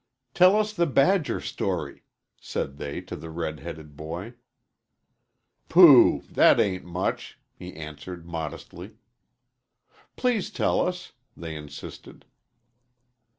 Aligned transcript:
"Tell 0.33 0.55
us 0.55 0.73
the 0.73 0.87
badger 0.87 1.39
story," 1.39 2.01
said 2.39 2.77
they 2.77 3.01
to 3.01 3.15
the 3.15 3.29
red 3.29 3.59
headed 3.59 3.95
boy. 3.95 4.33
"Pooh! 5.69 6.23
that 6.27 6.59
ain't 6.59 6.83
much," 6.83 7.37
he 7.53 7.75
answered, 7.75 8.25
modestly. 8.25 8.95
"Please 10.15 10.49
tell 10.49 10.81
us," 10.81 11.11
they 11.37 11.55
insisted. 11.55 12.25